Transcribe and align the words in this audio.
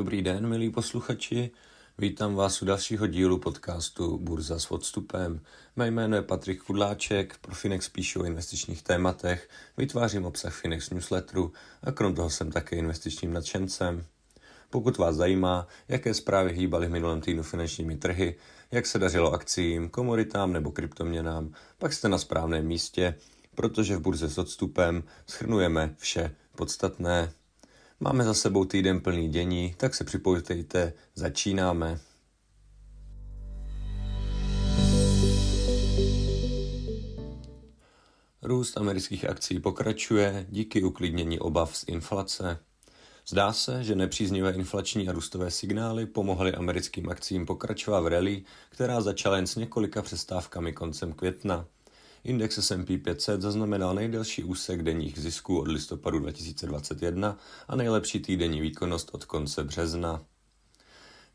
Dobrý 0.00 0.22
den, 0.22 0.46
milí 0.46 0.70
posluchači. 0.70 1.50
Vítám 1.98 2.34
vás 2.34 2.62
u 2.62 2.64
dalšího 2.64 3.06
dílu 3.06 3.38
podcastu 3.38 4.18
Burza 4.18 4.58
s 4.58 4.70
odstupem. 4.70 5.40
Mé 5.76 5.90
jméno 5.90 6.16
je 6.16 6.22
Patrik 6.22 6.62
Kudláček, 6.62 7.38
pro 7.40 7.54
Finex 7.54 7.88
píšu 7.88 8.20
o 8.20 8.24
investičních 8.24 8.82
tématech, 8.82 9.48
vytvářím 9.76 10.24
obsah 10.24 10.54
Finex 10.54 10.90
newsletteru 10.90 11.52
a 11.82 11.92
krom 11.92 12.14
toho 12.14 12.30
jsem 12.30 12.52
také 12.52 12.76
investičním 12.76 13.32
nadšencem. 13.32 14.04
Pokud 14.70 14.98
vás 14.98 15.16
zajímá, 15.16 15.66
jaké 15.88 16.14
zprávy 16.14 16.52
hýbaly 16.52 16.86
v 16.86 16.90
minulém 16.90 17.20
týdnu 17.20 17.42
finančními 17.42 17.96
trhy, 17.96 18.36
jak 18.70 18.86
se 18.86 18.98
dařilo 18.98 19.32
akcím, 19.32 19.88
komoditám 19.88 20.52
nebo 20.52 20.72
kryptoměnám, 20.72 21.52
pak 21.78 21.92
jste 21.92 22.08
na 22.08 22.18
správném 22.18 22.66
místě, 22.66 23.14
protože 23.54 23.96
v 23.96 24.00
burze 24.00 24.28
s 24.28 24.38
odstupem 24.38 25.02
schrnujeme 25.26 25.94
vše 25.98 26.34
podstatné. 26.56 27.32
Máme 28.02 28.24
za 28.24 28.34
sebou 28.34 28.64
týden 28.64 29.00
plný 29.00 29.28
dění, 29.28 29.74
tak 29.76 29.94
se 29.94 30.04
připojte, 30.04 30.92
začínáme. 31.14 32.00
Růst 38.42 38.78
amerických 38.78 39.24
akcí 39.24 39.60
pokračuje 39.60 40.46
díky 40.48 40.82
uklidnění 40.82 41.38
obav 41.38 41.76
z 41.76 41.84
inflace. 41.88 42.58
Zdá 43.28 43.52
se, 43.52 43.84
že 43.84 43.94
nepříznivé 43.94 44.52
inflační 44.52 45.08
a 45.08 45.12
růstové 45.12 45.50
signály 45.50 46.06
pomohly 46.06 46.54
americkým 46.54 47.08
akcím 47.08 47.46
pokračovat 47.46 48.00
v 48.00 48.06
rally, 48.06 48.42
která 48.70 49.00
začala 49.00 49.36
jen 49.36 49.46
s 49.46 49.56
několika 49.56 50.02
přestávkami 50.02 50.72
koncem 50.72 51.12
května. 51.12 51.66
Index 52.24 52.58
S&P 52.58 52.98
500 52.98 53.42
zaznamenal 53.42 53.94
nejdelší 53.94 54.44
úsek 54.44 54.82
denních 54.82 55.18
zisků 55.18 55.58
od 55.60 55.68
listopadu 55.68 56.18
2021 56.18 57.38
a 57.68 57.76
nejlepší 57.76 58.20
týdenní 58.20 58.60
výkonnost 58.60 59.08
od 59.12 59.24
konce 59.24 59.64
března. 59.64 60.22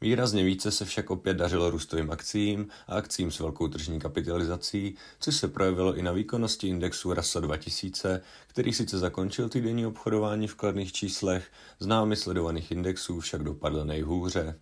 Výrazně 0.01 0.43
více 0.43 0.71
se 0.71 0.85
však 0.85 1.11
opět 1.11 1.33
dařilo 1.33 1.69
růstovým 1.69 2.11
akcím 2.11 2.67
a 2.87 2.95
akcím 2.95 3.31
s 3.31 3.39
velkou 3.39 3.67
tržní 3.67 3.99
kapitalizací, 3.99 4.95
což 5.19 5.35
se 5.35 5.47
projevilo 5.47 5.95
i 5.95 6.01
na 6.01 6.11
výkonnosti 6.11 6.67
indexu 6.67 7.13
RASA 7.13 7.39
2000, 7.39 8.21
který 8.47 8.73
sice 8.73 8.99
zakončil 8.99 9.49
týdenní 9.49 9.85
obchodování 9.85 10.47
v 10.47 10.55
kladných 10.55 10.93
číslech, 10.93 11.51
z 11.79 11.85
námi 11.85 12.15
sledovaných 12.15 12.71
indexů 12.71 13.19
však 13.19 13.43
dopadl 13.43 13.85
nejhůře. 13.85 14.59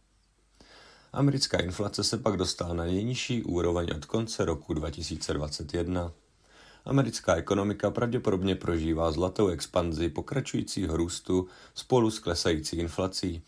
Americká 1.13 1.57
inflace 1.57 2.03
se 2.03 2.17
pak 2.17 2.37
dostala 2.37 2.73
na 2.73 2.83
nejnižší 2.85 3.43
úroveň 3.43 3.87
od 3.95 4.05
konce 4.05 4.45
roku 4.45 4.73
2021. 4.73 6.11
Americká 6.85 7.35
ekonomika 7.35 7.91
pravděpodobně 7.91 8.55
prožívá 8.55 9.11
zlatou 9.11 9.47
expanzi 9.47 10.09
pokračujícího 10.09 10.97
růstu 10.97 11.47
spolu 11.75 12.11
s 12.11 12.19
klesající 12.19 12.77
inflací, 12.77 13.41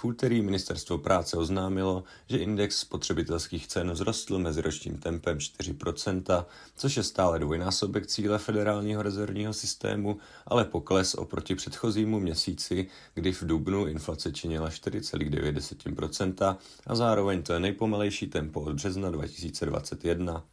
v 0.00 0.04
úterý 0.04 0.42
ministerstvo 0.42 0.98
práce 0.98 1.36
oznámilo, 1.36 2.04
že 2.28 2.38
index 2.38 2.78
spotřebitelských 2.78 3.66
cen 3.66 3.94
vzrostl 3.94 4.38
meziročním 4.38 4.98
tempem 4.98 5.38
4%, 5.38 6.44
což 6.76 6.96
je 6.96 7.02
stále 7.02 7.38
dvojnásobek 7.38 8.06
cíle 8.06 8.38
federálního 8.38 9.02
rezervního 9.02 9.52
systému, 9.52 10.18
ale 10.46 10.64
pokles 10.64 11.14
oproti 11.14 11.54
předchozímu 11.54 12.20
měsíci, 12.20 12.86
kdy 13.14 13.32
v 13.32 13.42
dubnu 13.42 13.86
inflace 13.86 14.32
činila 14.32 14.68
4,9% 14.68 16.56
a 16.86 16.94
zároveň 16.94 17.42
to 17.42 17.52
je 17.52 17.60
nejpomalejší 17.60 18.26
tempo 18.26 18.60
od 18.60 18.74
března 18.74 19.10
2021. 19.10 20.44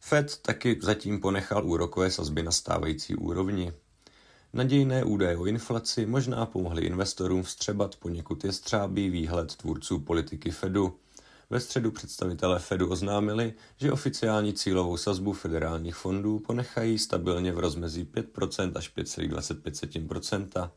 Fed 0.00 0.38
taky 0.42 0.78
zatím 0.82 1.20
ponechal 1.20 1.66
úrokové 1.66 2.10
sazby 2.10 2.42
na 2.42 2.50
stávající 2.50 3.16
úrovni. 3.16 3.72
Nadějné 4.54 5.04
údaje 5.04 5.36
o 5.36 5.46
inflaci 5.46 6.06
možná 6.06 6.46
pomohly 6.46 6.82
investorům 6.82 7.42
vstřebat 7.42 7.96
poněkud 7.96 8.44
jestřábý 8.44 9.10
výhled 9.10 9.56
tvůrců 9.56 9.98
politiky 9.98 10.50
Fedu. 10.50 10.98
Ve 11.50 11.60
středu 11.60 11.90
představitelé 11.90 12.58
Fedu 12.58 12.90
oznámili, 12.90 13.54
že 13.76 13.92
oficiální 13.92 14.52
cílovou 14.52 14.96
sazbu 14.96 15.32
federálních 15.32 15.94
fondů 15.94 16.38
ponechají 16.38 16.98
stabilně 16.98 17.52
v 17.52 17.58
rozmezí 17.58 18.04
5% 18.04 18.72
až 18.74 18.94
5,25%. 18.96 20.70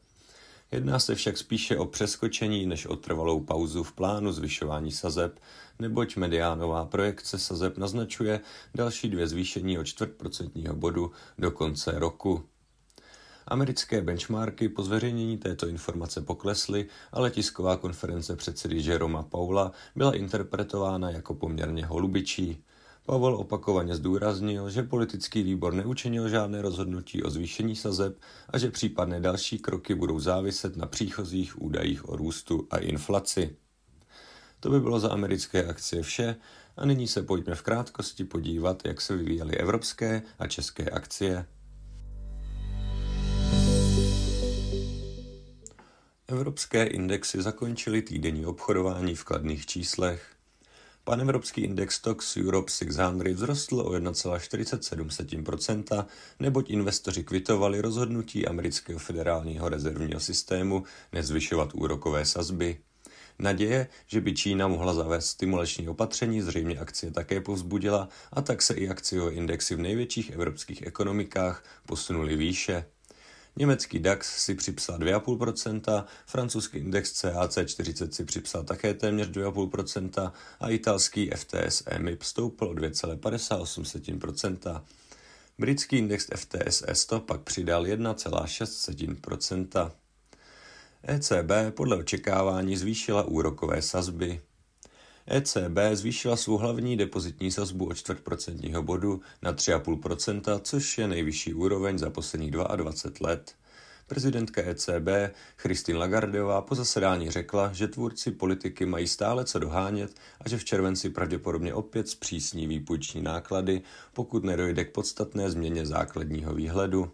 Jedná 0.72 1.00
se 1.00 1.16
však 1.16 1.38
spíše 1.38 1.78
o 1.78 1.86
přeskočení 1.86 2.66
než 2.66 2.86
o 2.86 2.96
trvalou 2.96 3.40
pauzu 3.40 3.84
v 3.84 3.94
plánu 3.94 4.32
zvyšování 4.32 4.92
sazeb, 4.92 5.40
neboť 5.80 6.16
mediánová 6.16 6.86
projekce 6.86 7.40
sazeb 7.40 7.78
naznačuje 7.78 8.42
další 8.76 9.10
dvě 9.10 9.28
zvýšení 9.28 9.80
o 9.80 9.84
čtvrtprocentního 9.84 10.76
bodu 10.76 11.12
do 11.38 11.52
konce 11.52 11.92
roku. 12.00 12.44
Americké 13.48 14.02
benchmarky 14.02 14.70
po 14.70 14.84
zveřejnění 14.84 15.38
této 15.38 15.68
informace 15.68 16.22
poklesly, 16.22 16.86
ale 17.12 17.32
tisková 17.32 17.78
konference 17.78 18.36
předsedy 18.36 18.82
Jeroma 18.82 19.24
Paula 19.24 19.72
byla 19.96 20.16
interpretována 20.16 21.10
jako 21.12 21.34
poměrně 21.34 21.86
holubičí. 21.86 22.64
Pavel 23.06 23.36
opakovaně 23.36 23.96
zdůraznil, 23.96 24.70
že 24.70 24.84
politický 24.84 25.44
výbor 25.44 25.74
neučinil 25.74 26.30
žádné 26.30 26.62
rozhodnutí 26.62 27.24
o 27.24 27.30
zvýšení 27.30 27.76
sazeb 27.76 28.18
a 28.50 28.58
že 28.58 28.72
případné 28.72 29.20
další 29.20 29.60
kroky 29.60 29.96
budou 29.96 30.20
záviset 30.20 30.78
na 30.78 30.88
příchozích 30.88 31.62
údajích 31.62 32.10
o 32.10 32.16
růstu 32.16 32.68
a 32.72 32.78
inflaci. 32.78 33.56
To 34.60 34.70
by 34.70 34.80
bylo 34.80 35.00
za 35.00 35.10
americké 35.10 35.66
akcie 35.66 36.04
vše 36.04 36.36
a 36.78 36.86
nyní 36.86 37.08
se 37.08 37.22
pojďme 37.22 37.56
v 37.56 37.62
krátkosti 37.62 38.24
podívat, 38.24 38.86
jak 38.86 39.02
se 39.02 39.16
vyvíjely 39.16 39.58
evropské 39.58 40.22
a 40.40 40.48
české 40.48 40.90
akcie. 40.90 41.46
Evropské 46.30 46.86
indexy 46.86 47.42
zakončily 47.42 48.02
týdenní 48.02 48.46
obchodování 48.46 49.16
v 49.16 49.24
kladných 49.24 49.66
číslech. 49.66 50.36
Panevropský 51.04 51.62
index 51.62 51.96
Stox 51.96 52.38
Europe 52.38 52.72
600 52.72 53.36
vzrostl 53.36 53.80
o 53.80 53.92
1,47%, 53.92 56.06
neboť 56.40 56.70
investoři 56.70 57.24
kvitovali 57.24 57.82
rozhodnutí 57.82 58.48
amerického 58.48 59.00
federálního 59.00 59.70
rezervního 59.70 60.20
systému 60.20 60.84
nezvyšovat 61.14 61.70
úrokové 61.74 62.26
sazby. 62.26 62.78
Naděje, 63.40 63.88
že 64.08 64.22
by 64.22 64.34
Čína 64.34 64.68
mohla 64.68 64.94
zavést 64.94 65.28
stimulační 65.28 65.90
opatření, 65.90 66.42
zřejmě 66.42 66.80
akcie 66.80 67.12
také 67.12 67.42
povzbudila 67.42 68.10
a 68.32 68.42
tak 68.42 68.62
se 68.62 68.74
i 68.74 68.90
akciové 68.90 69.32
indexy 69.32 69.76
v 69.76 69.80
největších 69.80 70.30
evropských 70.30 70.88
ekonomikách 70.88 71.64
posunuly 71.86 72.36
výše. 72.36 72.86
Německý 73.58 74.00
DAX 74.00 74.44
si 74.44 74.56
připsal 74.56 74.98
2,5%, 74.98 76.06
francouzský 76.26 76.78
index 76.78 77.12
CAC 77.12 77.58
40 77.66 78.14
si 78.14 78.26
připsal 78.26 78.64
také 78.64 78.94
téměř 78.94 79.30
2,5% 79.30 80.32
a 80.60 80.70
italský 80.70 81.32
FTSE 81.36 82.00
MIP 82.00 82.24
stoupl 82.24 82.66
o 82.66 82.74
2,58%. 82.74 84.84
Britský 85.60 85.98
index 85.98 86.28
FTSE 86.36 86.96
100 86.96 87.20
pak 87.20 87.42
přidal 87.42 87.84
1,6%. 87.84 89.92
ECB 91.04 91.76
podle 91.76 91.98
očekávání 91.98 92.78
zvýšila 92.78 93.24
úrokové 93.24 93.82
sazby. 93.82 94.42
ECB 95.28 95.78
zvýšila 95.94 96.36
svou 96.36 96.58
hlavní 96.58 96.98
depozitní 96.98 97.52
sazbu 97.52 97.86
o 97.86 97.94
čtvrtprocentního 97.94 98.84
bodu 98.84 99.22
na 99.42 99.54
3,5%, 99.54 100.60
což 100.64 100.98
je 100.98 101.08
nejvyšší 101.08 101.54
úroveň 101.54 101.98
za 101.98 102.10
posledních 102.10 102.52
22 102.52 103.30
let. 103.30 103.56
Prezidentka 104.08 104.62
ECB 104.62 105.36
Christine 105.58 106.00
Lagardeová 106.00 106.62
po 106.62 106.76
zasedání 106.76 107.32
řekla, 107.32 107.74
že 107.74 107.88
tvůrci 107.88 108.32
politiky 108.32 108.86
mají 108.86 109.08
stále 109.08 109.46
co 109.46 109.60
dohánět 109.60 110.16
a 110.42 110.50
že 110.50 110.58
v 110.58 110.66
červenci 110.66 111.10
pravděpodobně 111.10 111.74
opět 111.74 112.10
zpřísní 112.10 112.68
výpůjční 112.68 113.22
náklady, 113.22 113.82
pokud 114.14 114.44
nedojde 114.44 114.86
k 114.86 114.92
podstatné 114.92 115.52
změně 115.52 115.86
základního 115.86 116.54
výhledu. 116.54 117.12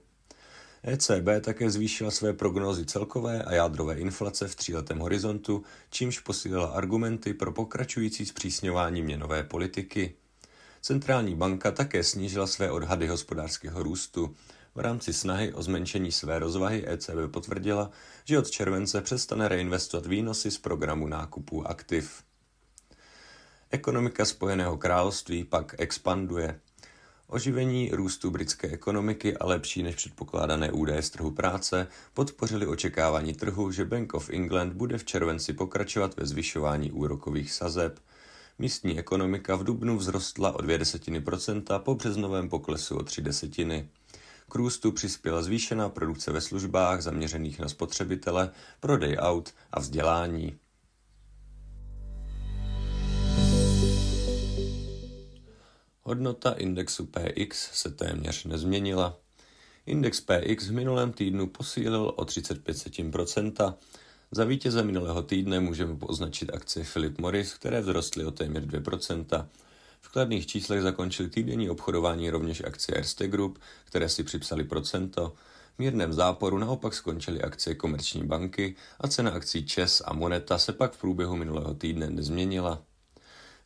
ECB 0.86 1.42
také 1.42 1.70
zvýšila 1.70 2.12
své 2.12 2.34
prognózy 2.34 2.86
celkové 2.86 3.44
a 3.44 3.54
jádrové 3.54 3.96
inflace 3.96 4.48
v 4.48 4.56
tříletém 4.56 5.00
horizontu, 5.00 5.64
čímž 5.90 6.20
posílila 6.20 6.68
argumenty 6.68 7.34
pro 7.34 7.52
pokračující 7.52 8.26
zpřísňování 8.26 9.02
měnové 9.02 9.44
politiky. 9.44 10.16
Centrální 10.82 11.36
banka 11.36 11.72
také 11.72 12.04
snížila 12.04 12.48
své 12.48 12.72
odhady 12.72 13.08
hospodářského 13.08 13.84
růstu. 13.84 14.36
V 14.76 14.80
rámci 14.80 15.14
snahy 15.14 15.54
o 15.54 15.64
zmenšení 15.64 16.12
své 16.12 16.40
rozvahy 16.40 16.90
ECB 16.90 17.32
potvrdila, 17.32 17.92
že 18.26 18.40
od 18.40 18.50
července 18.50 19.02
přestane 19.02 19.48
reinvestovat 19.48 20.06
výnosy 20.06 20.52
z 20.52 20.58
programu 20.58 21.08
nákupů 21.08 21.68
aktiv. 21.68 22.24
Ekonomika 23.72 24.26
Spojeného 24.26 24.78
království 24.78 25.44
pak 25.44 25.76
expanduje. 25.78 26.60
Oživení 27.34 27.90
růstu 27.94 28.32
britské 28.32 28.68
ekonomiky 28.68 29.38
a 29.38 29.46
lepší 29.46 29.84
než 29.84 29.96
předpokládané 29.96 30.72
údaje 30.72 31.02
z 31.02 31.10
trhu 31.10 31.32
práce 31.32 31.88
podpořili 32.14 32.68
očekávání 32.68 33.34
trhu, 33.34 33.72
že 33.72 33.86
Bank 33.86 34.14
of 34.14 34.30
England 34.30 34.74
bude 34.74 34.98
v 34.98 35.06
červenci 35.06 35.54
pokračovat 35.54 36.18
ve 36.18 36.26
zvyšování 36.26 36.92
úrokových 36.92 37.54
sazeb. 37.54 38.00
Místní 38.60 39.00
ekonomika 39.00 39.56
v 39.56 39.64
dubnu 39.64 40.00
vzrostla 40.00 40.52
o 40.52 40.62
2 40.62 40.78
desetiny 40.78 41.22
procenta 41.22 41.80
po 41.80 41.96
březnovém 41.96 42.50
poklesu 42.50 42.98
o 42.98 43.04
3 43.04 43.22
desetiny. 43.22 43.90
K 44.50 44.56
růstu 44.56 44.92
přispěla 44.92 45.42
zvýšená 45.42 45.90
produkce 45.90 46.32
ve 46.32 46.42
službách 46.42 47.02
zaměřených 47.02 47.60
na 47.60 47.70
spotřebitele, 47.70 48.50
prodej 48.80 49.18
aut 49.20 49.54
a 49.72 49.80
vzdělání. 49.80 50.58
Hodnota 56.06 56.52
indexu 56.52 57.06
PX 57.06 57.70
se 57.74 57.92
téměř 57.92 58.44
nezměnila. 58.44 59.18
Index 59.86 60.22
PX 60.22 60.68
v 60.68 60.72
minulém 60.72 61.12
týdnu 61.12 61.48
posílil 61.48 62.14
o 62.16 62.24
35%. 62.24 63.74
Za 64.32 64.44
vítěze 64.44 64.84
minulého 64.84 65.22
týdne 65.22 65.60
můžeme 65.60 65.98
označit 66.02 66.54
akcie 66.54 66.86
Philip 66.94 67.20
Morris, 67.20 67.54
které 67.54 67.82
vzrostly 67.82 68.26
o 68.26 68.32
téměř 68.32 68.64
2%. 68.64 69.48
V 70.02 70.10
kladných 70.10 70.48
číslech 70.48 70.82
zakončili 70.82 71.30
týdenní 71.30 71.70
obchodování 71.70 72.30
rovněž 72.30 72.64
akcie 72.64 72.98
Erste 72.98 73.28
Group, 73.28 73.60
které 73.86 74.10
si 74.10 74.24
připsali 74.24 74.64
procento. 74.64 75.34
V 75.76 75.80
mírném 75.80 76.14
záporu 76.14 76.58
naopak 76.58 76.94
skončily 76.94 77.42
akcie 77.42 77.76
Komerční 77.76 78.24
banky 78.24 78.76
a 79.00 79.08
cena 79.08 79.32
akcí 79.32 79.66
ČES 79.66 80.02
a 80.06 80.14
Moneta 80.14 80.58
se 80.58 80.74
pak 80.74 80.94
v 80.94 81.00
průběhu 81.00 81.36
minulého 81.36 81.74
týdne 81.74 82.10
nezměnila. 82.10 82.84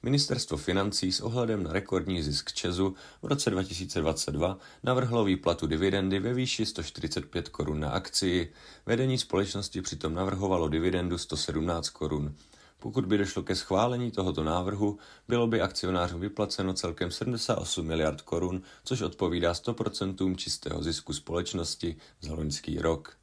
Ministerstvo 0.04 0.58
financí 0.58 1.12
s 1.12 1.22
ohledem 1.22 1.64
na 1.64 1.74
rekordní 1.74 2.24
zisk 2.24 2.54
Česu 2.54 2.96
v 3.22 3.26
roce 3.28 3.50
2022 3.50 4.58
navrhlo 4.84 5.24
výplatu 5.24 5.68
dividendy 5.68 6.20
ve 6.20 6.34
výši 6.34 6.66
145 6.66 7.50
korun 7.50 7.80
na 7.80 7.90
akcii. 7.90 8.54
Vedení 8.86 9.18
společnosti 9.18 9.82
přitom 9.82 10.14
navrhovalo 10.14 10.68
dividendu 10.68 11.18
117 11.18 11.90
korun. 11.90 12.36
Pokud 12.80 13.06
by 13.06 13.18
došlo 13.18 13.44
ke 13.44 13.56
schválení 13.56 14.12
tohoto 14.12 14.44
návrhu, 14.44 14.98
bylo 15.28 15.48
by 15.48 15.62
akcionářům 15.62 16.22
vyplaceno 16.22 16.74
celkem 16.74 17.12
78 17.12 17.88
miliard 17.88 18.22
korun, 18.22 18.62
což 18.84 19.02
odpovídá 19.02 19.54
100% 19.54 20.36
čistého 20.36 20.84
zisku 20.84 21.14
společnosti 21.14 21.96
za 22.22 22.34
loňský 22.34 22.80
rok. 22.80 23.18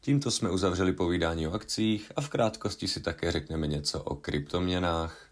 Tímto 0.00 0.30
jsme 0.30 0.50
uzavřeli 0.50 0.92
povídání 0.92 1.46
o 1.46 1.52
akcích 1.52 2.12
a 2.16 2.20
v 2.20 2.28
krátkosti 2.28 2.88
si 2.88 3.00
také 3.00 3.32
řekneme 3.32 3.66
něco 3.66 4.02
o 4.02 4.16
kryptoměnách. 4.16 5.29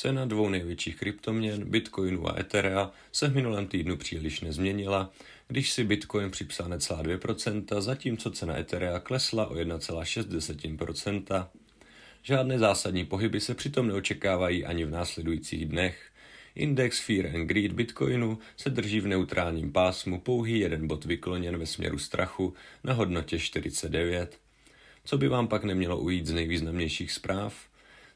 Cena 0.00 0.24
dvou 0.24 0.48
největších 0.48 0.96
kryptoměn, 0.96 1.64
Bitcoinu 1.64 2.28
a 2.28 2.40
Etherea, 2.40 2.90
se 3.12 3.28
v 3.28 3.34
minulém 3.34 3.66
týdnu 3.66 3.96
příliš 3.96 4.40
nezměnila, 4.40 5.10
když 5.48 5.72
si 5.72 5.84
Bitcoin 5.84 6.30
připsal 6.30 6.68
necelá 6.68 7.02
2%, 7.02 7.80
zatímco 7.80 8.30
cena 8.30 8.58
Etherea 8.58 8.98
klesla 9.00 9.46
o 9.46 9.54
1,6%. 9.54 11.46
Žádné 12.22 12.58
zásadní 12.58 13.04
pohyby 13.04 13.40
se 13.40 13.54
přitom 13.54 13.86
neočekávají 13.88 14.64
ani 14.64 14.84
v 14.84 14.90
následujících 14.90 15.66
dnech. 15.66 16.10
Index 16.54 17.00
Fear 17.00 17.26
and 17.26 17.46
Greed 17.46 17.72
Bitcoinu 17.72 18.38
se 18.56 18.70
drží 18.70 19.00
v 19.00 19.06
neutrálním 19.06 19.72
pásmu 19.72 20.20
pouhý 20.20 20.58
jeden 20.58 20.86
bod 20.86 21.04
vykloněn 21.04 21.58
ve 21.58 21.66
směru 21.66 21.98
strachu 21.98 22.54
na 22.84 22.92
hodnotě 22.92 23.38
49. 23.38 24.38
Co 25.04 25.18
by 25.18 25.28
vám 25.28 25.48
pak 25.48 25.64
nemělo 25.64 25.98
ujít 25.98 26.26
z 26.26 26.32
nejvýznamnějších 26.32 27.12
zpráv? 27.12 27.68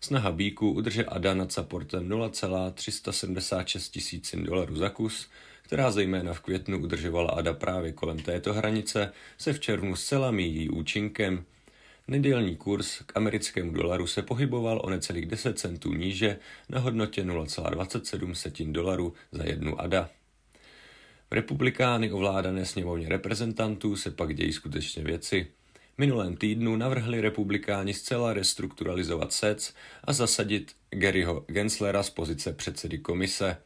Snaha 0.04 0.32
Bíku 0.32 0.70
udržet 0.72 1.06
ADA 1.08 1.34
nad 1.34 1.52
supportem 1.52 2.08
0,376 2.08 3.88
tisíc 3.88 4.34
dolarů 4.34 4.76
za 4.76 4.88
kus, 4.88 5.28
která 5.62 5.90
zejména 5.90 6.34
v 6.34 6.40
květnu 6.40 6.82
udržovala 6.82 7.30
ADA 7.30 7.52
právě 7.52 7.92
kolem 7.92 8.18
této 8.18 8.52
hranice, 8.52 9.12
se 9.38 9.52
v 9.52 9.60
červnu 9.60 9.96
zcela 9.96 10.30
míjí 10.30 10.68
účinkem. 10.68 11.44
Nedělní 12.08 12.56
kurz 12.56 12.98
k 13.06 13.16
americkému 13.16 13.72
dolaru 13.72 14.06
se 14.06 14.22
pohyboval 14.22 14.80
o 14.84 14.90
necelých 14.90 15.26
10 15.26 15.58
centů 15.58 15.94
níže 15.94 16.38
na 16.68 16.78
hodnotě 16.80 17.24
0,27 17.24 18.32
setin 18.32 18.72
dolarů 18.72 19.14
za 19.32 19.44
jednu 19.44 19.80
ADA. 19.80 20.10
V 21.30 21.34
republikány 21.34 22.12
ovládané 22.12 22.66
sněmovně 22.66 23.08
reprezentantů 23.08 23.96
se 23.96 24.10
pak 24.10 24.34
dějí 24.34 24.52
skutečně 24.52 25.02
věci 25.04 25.46
minulém 25.98 26.36
týdnu 26.36 26.76
navrhli 26.76 27.20
republikáni 27.20 27.94
zcela 27.94 28.32
restrukturalizovat 28.32 29.32
SEC 29.32 29.74
a 30.04 30.12
zasadit 30.12 30.72
Garyho 30.90 31.44
Genslera 31.48 32.02
z 32.02 32.10
pozice 32.10 32.52
předsedy 32.52 32.98
komise. 32.98 33.56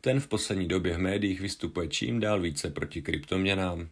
Ten 0.00 0.20
v 0.20 0.28
poslední 0.28 0.68
době 0.68 0.94
v 0.96 0.98
médiích 0.98 1.40
vystupuje 1.40 1.88
čím 1.88 2.20
dál 2.20 2.40
více 2.40 2.70
proti 2.70 3.02
kryptoměnám. 3.02 3.88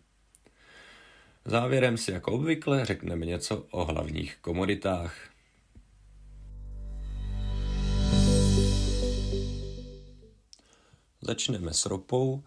Závěrem 1.44 1.98
si 1.98 2.10
jako 2.12 2.32
obvykle 2.32 2.84
řekneme 2.84 3.26
něco 3.26 3.66
o 3.70 3.84
hlavních 3.84 4.36
komoditách. 4.40 5.16
Začneme 11.20 11.74
s 11.74 11.86
ropou, 11.86 12.42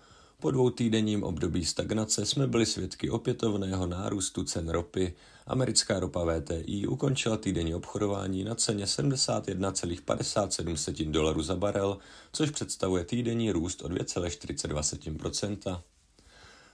po 0.45 0.51
dvou 0.51 0.69
týdenním 0.69 1.23
období 1.23 1.65
stagnace 1.65 2.25
jsme 2.25 2.47
byli 2.47 2.65
svědky 2.65 3.09
opětovného 3.09 3.87
nárůstu 3.87 4.43
cen 4.43 4.69
ropy. 4.69 5.13
Americká 5.47 5.99
ropa 5.99 6.25
VTI 6.25 6.87
ukončila 6.87 7.37
týdenní 7.37 7.75
obchodování 7.75 8.43
na 8.43 8.55
ceně 8.55 8.85
71,57 8.85 11.11
dolarů 11.11 11.41
za 11.41 11.55
barel, 11.55 11.97
což 12.33 12.49
představuje 12.49 13.03
týdenní 13.03 13.51
růst 13.51 13.81
o 13.81 13.87
2,42% 13.87 15.81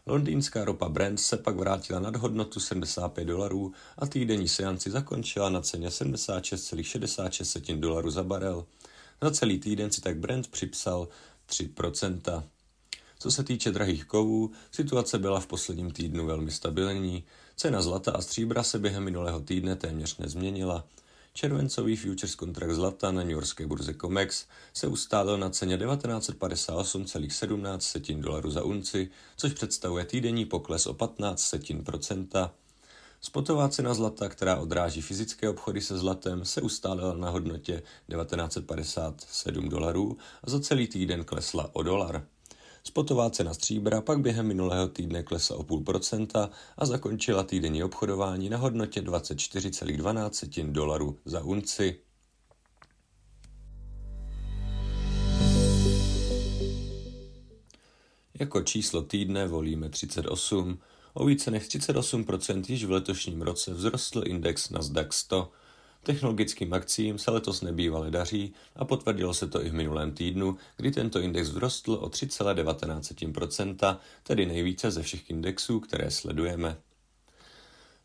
Londýnská 0.05 0.65
ropa 0.65 0.89
Brent 0.89 1.19
se 1.19 1.37
pak 1.37 1.55
vrátila 1.55 1.99
nad 1.99 2.15
hodnotu 2.15 2.59
75 2.59 3.25
dolarů 3.25 3.73
a 3.97 4.07
týdenní 4.07 4.47
seanci 4.47 4.91
zakončila 4.91 5.49
na 5.49 5.61
ceně 5.61 5.87
76,66 5.87 7.79
dolarů 7.79 8.09
za 8.09 8.23
barel. 8.23 8.65
Za 9.21 9.31
celý 9.31 9.59
týden 9.59 9.91
si 9.91 10.01
tak 10.01 10.17
Brent 10.17 10.47
připsal 10.47 11.07
3 11.45 11.69
co 13.21 13.31
se 13.31 13.43
týče 13.43 13.71
drahých 13.71 14.05
kovů, 14.05 14.51
situace 14.71 15.19
byla 15.19 15.39
v 15.39 15.47
posledním 15.47 15.91
týdnu 15.91 16.25
velmi 16.25 16.51
stabilní. 16.51 17.23
Cena 17.55 17.81
zlata 17.81 18.11
a 18.11 18.21
stříbra 18.21 18.63
se 18.63 18.79
během 18.79 19.03
minulého 19.03 19.39
týdne 19.39 19.75
téměř 19.75 20.17
nezměnila. 20.17 20.85
Červencový 21.33 21.95
futures 21.95 22.35
kontrakt 22.35 22.71
zlata 22.71 23.11
na 23.11 23.21
New 23.21 23.31
Yorkské 23.31 23.67
burze 23.67 23.93
COMEX 23.93 24.45
se 24.73 24.87
ustálil 24.87 25.37
na 25.37 25.49
ceně 25.49 25.77
1958,17 25.77 27.79
setin 27.79 28.21
dolarů 28.21 28.51
za 28.51 28.63
unci, 28.63 29.09
což 29.37 29.53
představuje 29.53 30.05
týdenní 30.05 30.45
pokles 30.45 30.87
o 30.87 30.93
15 30.93 31.41
setin 31.41 31.83
procenta. 31.83 32.53
Spotová 33.21 33.69
cena 33.69 33.93
zlata, 33.93 34.29
která 34.29 34.55
odráží 34.55 35.01
fyzické 35.01 35.49
obchody 35.49 35.81
se 35.81 35.97
zlatem, 35.97 36.45
se 36.45 36.61
ustálila 36.61 37.13
na 37.13 37.29
hodnotě 37.29 37.83
1957 38.09 39.69
dolarů 39.69 40.17
a 40.43 40.49
za 40.49 40.59
celý 40.59 40.87
týden 40.87 41.23
klesla 41.23 41.69
o 41.73 41.83
dolar. 41.83 42.25
Spotová 42.83 43.29
cena 43.29 43.53
stříbra 43.53 44.01
pak 44.01 44.19
během 44.19 44.47
minulého 44.47 44.87
týdne 44.87 45.23
klesla 45.23 45.57
o 45.57 45.63
půl 45.63 45.83
procenta 45.83 46.49
a 46.77 46.85
zakončila 46.85 47.43
týdenní 47.43 47.83
obchodování 47.83 48.49
na 48.49 48.57
hodnotě 48.57 49.01
24,12 49.01 50.71
dolarů 50.71 51.19
za 51.25 51.43
unci. 51.43 51.99
Jako 58.39 58.61
číslo 58.61 59.01
týdne 59.01 59.47
volíme 59.47 59.89
38. 59.89 60.79
O 61.13 61.25
více 61.25 61.51
než 61.51 61.63
38% 61.63 62.63
již 62.67 62.85
v 62.85 62.91
letošním 62.91 63.41
roce 63.41 63.73
vzrostl 63.73 64.23
index 64.25 64.69
Nasdaq 64.69 65.13
100, 65.13 65.51
Technologickým 66.03 66.73
akcím 66.73 67.17
se 67.17 67.31
letos 67.31 67.61
nebývale 67.61 68.11
daří 68.11 68.53
a 68.75 68.85
potvrdilo 68.85 69.33
se 69.33 69.47
to 69.47 69.65
i 69.65 69.69
v 69.69 69.73
minulém 69.73 70.11
týdnu, 70.11 70.57
kdy 70.77 70.91
tento 70.91 71.19
index 71.19 71.49
vzrostl 71.49 71.93
o 71.93 72.09
3,19%, 72.09 73.97
tedy 74.23 74.45
nejvíce 74.45 74.91
ze 74.91 75.01
všech 75.03 75.29
indexů, 75.29 75.79
které 75.79 76.11
sledujeme. 76.11 76.77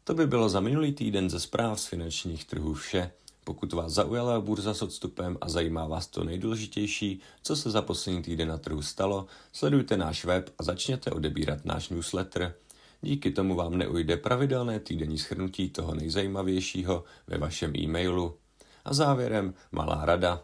To 0.05 0.15
by 0.15 0.27
bylo 0.27 0.49
za 0.49 0.61
minulý 0.61 0.93
týden 0.93 1.31
ze 1.31 1.41
zpráv 1.41 1.81
z 1.81 1.87
finančních 1.87 2.45
trhů 2.45 2.75
vše. 2.75 3.11
Pokud 3.45 3.73
vás 3.73 3.93
zaujala 3.93 4.41
burza 4.41 4.75
s 4.75 4.83
odstupem 4.83 5.39
a 5.41 5.49
zajímá 5.49 5.87
vás 5.87 6.07
to 6.07 6.25
nejdůležitější, 6.25 7.21
co 7.43 7.57
se 7.57 7.71
za 7.71 7.83
poslední 7.83 8.23
týden 8.23 8.49
na 8.49 8.59
trhu 8.59 8.83
stalo, 8.83 9.27
sledujte 9.53 9.97
náš 9.97 10.25
web 10.25 10.51
a 10.59 10.63
začněte 10.63 11.11
odebírat 11.11 11.65
náš 11.65 11.89
newsletter– 11.89 12.55
Díky 13.03 13.31
tomu 13.31 13.55
vám 13.55 13.79
neujde 13.79 14.17
pravidelné 14.17 14.81
týdenní 14.81 15.19
schrnutí 15.19 15.71
toho 15.71 15.95
nejzajímavějšího 15.95 17.05
ve 17.27 17.39
vašem 17.39 17.73
e-mailu. 17.77 18.37
A 18.85 18.95
závěrem 18.95 19.55
malá 19.73 20.05
rada. 20.05 20.43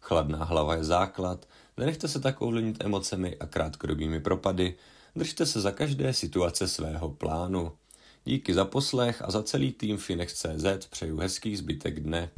Chladná 0.00 0.44
hlava 0.44 0.74
je 0.74 0.84
základ, 0.84 1.48
nenechte 1.76 2.08
se 2.08 2.20
tak 2.20 2.42
ovlivnit 2.42 2.84
emocemi 2.84 3.36
a 3.36 3.46
krátkodobými 3.46 4.20
propady, 4.20 4.74
držte 5.16 5.46
se 5.46 5.60
za 5.60 5.70
každé 5.70 6.12
situace 6.12 6.68
svého 6.68 7.10
plánu. 7.10 7.72
Díky 8.24 8.54
za 8.54 8.64
poslech 8.64 9.22
a 9.22 9.30
za 9.30 9.42
celý 9.42 9.72
tým 9.72 9.96
Finex.cz 9.96 10.86
přeju 10.90 11.16
hezký 11.16 11.56
zbytek 11.56 12.00
dne. 12.00 12.30